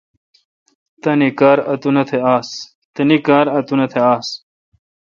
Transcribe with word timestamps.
تانی 1.01 1.29
کار 3.25 3.47
اتونتھ 3.55 3.95
آس۔ 4.11 4.27